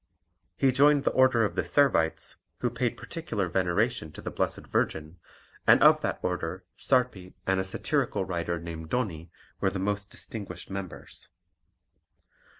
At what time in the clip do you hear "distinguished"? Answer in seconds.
10.09-10.71